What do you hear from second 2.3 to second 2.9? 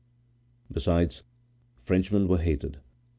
hated.